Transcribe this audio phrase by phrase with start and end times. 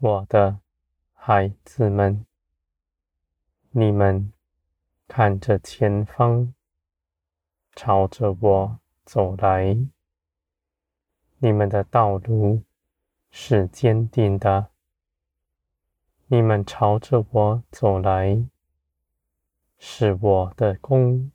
[0.00, 0.60] 我的
[1.12, 2.24] 孩子们，
[3.72, 4.32] 你们
[5.08, 6.54] 看着前方，
[7.74, 9.76] 朝着我走来。
[11.38, 12.62] 你们的道路
[13.32, 14.70] 是坚定的。
[16.28, 18.48] 你们朝着我走来，
[19.78, 21.32] 是我的功，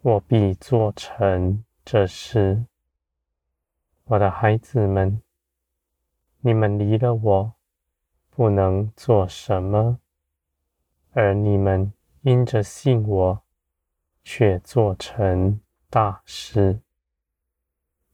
[0.00, 2.64] 我必做成这事。
[4.04, 5.20] 我的孩子们，
[6.46, 7.54] 你们离了我，
[8.30, 9.98] 不能做什么；
[11.10, 13.42] 而你们因着信我，
[14.22, 16.78] 却做成大事。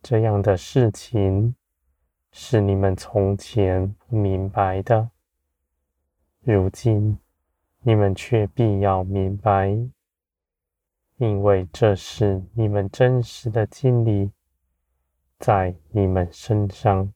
[0.03, 1.55] 这样的事情，
[2.31, 5.11] 是你们从前不明白的。
[6.41, 7.19] 如今，
[7.81, 9.77] 你们却必要明白，
[11.19, 14.31] 因为这是你们真实的经历，
[15.39, 17.13] 在你们身上。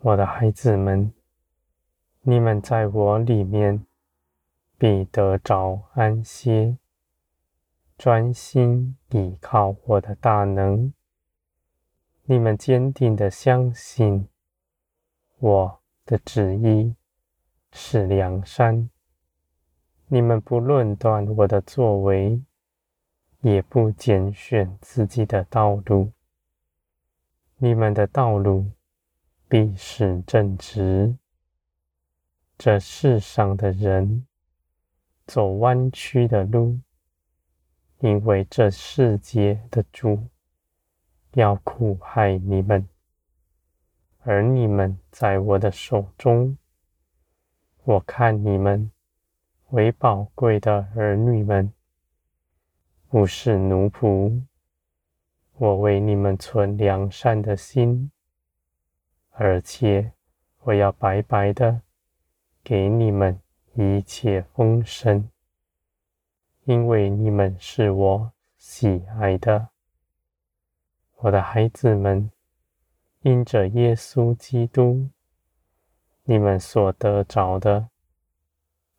[0.00, 1.12] 我的孩子们，
[2.20, 3.84] 你们在我里面
[4.76, 6.76] 必得着安歇，
[7.96, 10.92] 专心倚靠我的大能。
[12.24, 14.28] 你们坚定的相信
[15.38, 16.94] 我的旨意
[17.72, 18.90] 是良善，
[20.08, 22.42] 你们不论断我的作为，
[23.40, 26.12] 也不拣选自己的道路。
[27.56, 28.66] 你们的道路
[29.58, 31.16] 必是正直。
[32.58, 34.26] 这世上的人
[35.26, 36.78] 走弯曲的路，
[38.00, 40.28] 因为这世界的主
[41.32, 42.86] 要苦害你们。
[44.24, 46.58] 而你们在我的手中，
[47.84, 48.90] 我看你们
[49.70, 51.72] 为宝贵的儿女们，
[53.08, 54.38] 不是奴仆。
[55.54, 58.10] 我为你们存良善的心，
[59.38, 60.12] 而且
[60.60, 61.82] 我要白白的
[62.64, 63.38] 给你们
[63.74, 65.28] 一切丰盛，
[66.64, 69.68] 因为你们是我喜爱的，
[71.16, 72.30] 我的孩子们。
[73.22, 75.08] 因着耶稣基督，
[76.22, 77.88] 你们所得着的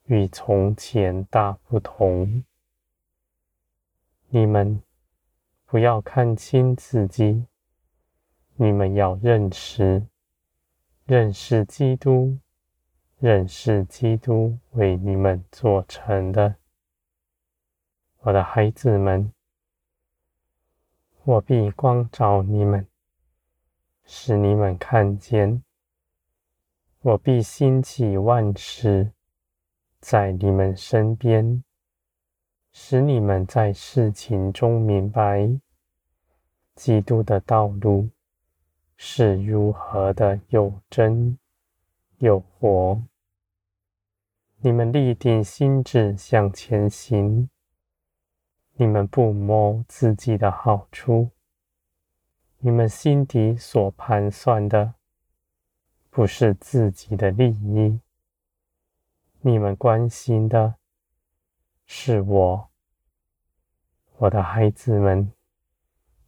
[0.04, 2.44] 与从前大不同。
[4.28, 4.84] 你们
[5.66, 7.46] 不要看轻自己，
[8.56, 10.06] 你们要认识、
[11.10, 12.38] 认识基督，
[13.18, 16.56] 认识基督为你们做成的。
[18.24, 19.32] 我的孩子们，
[21.24, 22.86] 我必光照你们。
[24.04, 25.64] 使你们看见，
[27.00, 29.14] 我必兴起万事
[30.02, 31.64] 在你们身边，
[32.74, 35.58] 使你们在事情中明白，
[36.76, 38.10] 基督的道路
[39.00, 41.38] 是如何的有真
[42.18, 43.00] 有活。
[44.58, 47.48] 你们立定心志向前行，
[48.74, 51.30] 你们不谋自己的好处。
[52.58, 54.96] 你们心底所盘算的，
[56.10, 58.00] 不是自己的利益，
[59.42, 60.74] 你们关心的
[61.86, 62.70] 是我，
[64.18, 65.32] 我的孩子们。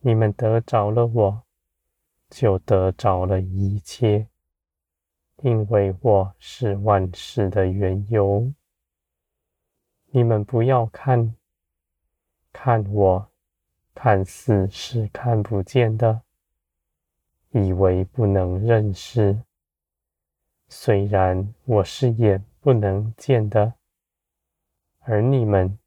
[0.02, 1.44] 你们得着了我，
[2.29, 4.28] 就得着了一切，
[5.44, 8.51] 因为我是万事的缘由。
[10.12, 11.35] 你们不要看，
[12.51, 13.29] 看我。
[14.01, 16.22] 看似是看不见的，
[17.50, 19.41] 以为不能认识。
[20.70, 23.73] 虽然我是眼不能见的，
[24.99, 25.78] 而你们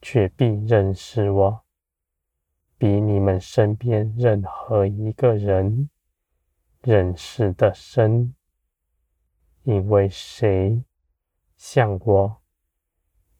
[0.00, 1.64] 却必认识我，
[2.78, 5.88] 比你们身边任何一个人
[6.82, 8.34] 认识的深。
[9.62, 10.84] 因为谁
[11.56, 12.42] 像我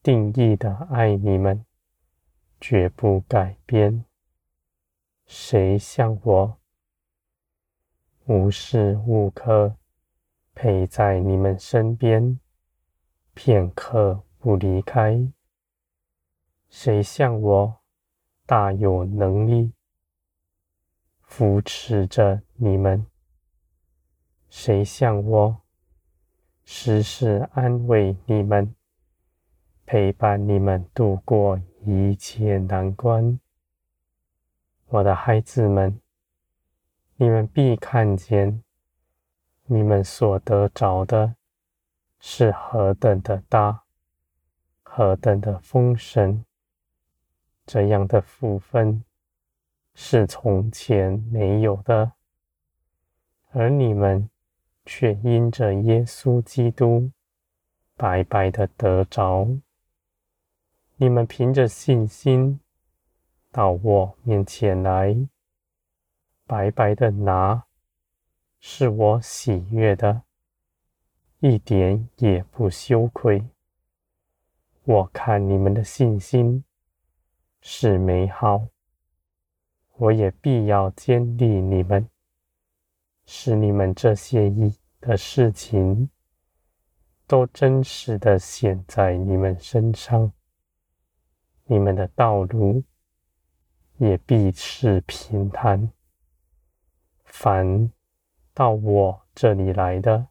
[0.03, 1.65] 定义的爱你们，
[2.61, 4.05] 绝不改变。
[5.25, 6.59] 谁像我
[8.25, 9.77] 无时无刻
[10.55, 12.41] 陪在你们身边，
[13.35, 15.31] 片刻不离开？
[16.69, 17.81] 谁像我
[18.47, 19.73] 大有能力
[21.21, 23.05] 扶持着你们？
[24.49, 25.63] 谁像我
[26.65, 28.73] 时时安慰你们，
[29.85, 33.41] 陪伴你们度过一切难关？
[34.87, 36.01] 我的孩子们，
[37.17, 38.63] 你们必看见，
[39.65, 41.35] 你们所得着的
[42.21, 43.83] 是何等的大，
[44.85, 46.45] 何等的丰盛。
[47.67, 49.03] 这样的福分
[49.95, 52.13] 是从前没有的，
[53.51, 54.31] 而你们
[54.85, 57.11] 却因着耶稣基督
[57.97, 59.49] 白白的得着。
[60.97, 62.61] 你们凭着信心
[63.51, 65.17] 到我面前来，
[66.47, 67.65] 白白的拿，
[68.61, 70.23] 是我喜悦的，
[71.41, 73.45] 一点也不羞愧。
[74.85, 76.63] 我看你们的信心
[77.69, 78.69] 是美好，
[79.95, 82.09] 我也必要坚立你们，
[83.25, 86.09] 使你们这些义的事情
[87.27, 90.33] 都真实的显在你们身上。
[91.65, 92.85] 你们的道路
[93.97, 95.91] 也必是平坦。
[97.25, 97.91] 凡
[98.55, 100.29] 到我这里来的，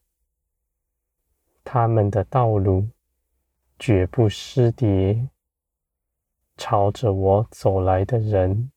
[1.66, 2.88] 他们的道路
[3.78, 5.28] 绝不失跌。
[6.58, 8.72] 朝着我走来的人，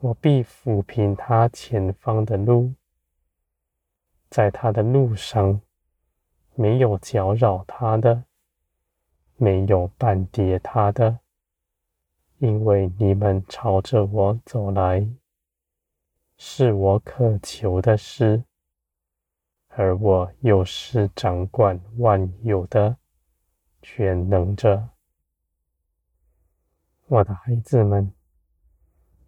[0.00, 2.72] 我必抚平他前方的路，
[4.30, 5.60] 在他的路上
[6.54, 8.24] 没有搅扰他的，
[9.36, 11.18] 没有绊跌他的。
[12.38, 15.06] 因为你们朝着我走来，
[16.36, 18.42] 是我渴求的事，
[19.68, 22.96] 而我又是掌管万有的
[23.80, 24.88] 全能者。
[27.06, 28.10] 我的孩子们，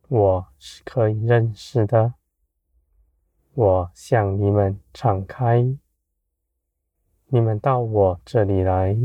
[0.08, 2.14] 我是可以认识的。
[3.52, 5.76] 我向你们敞开，
[7.26, 8.96] 你们到我这里来，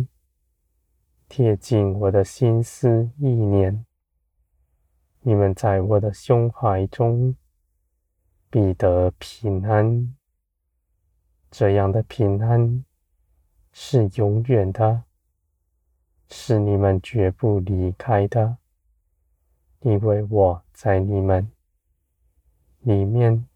[1.28, 3.86] 贴近我的心思意念。
[5.20, 7.36] 你们在我的胸怀中
[8.50, 10.16] 必得平安，
[11.52, 12.86] 这样的平安
[13.74, 15.04] 是永远的，
[16.30, 18.58] 是你们绝不离开的，
[19.82, 21.52] 因为我在你们
[22.82, 23.48] 里面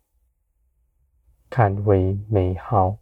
[1.50, 2.98] 看为美好。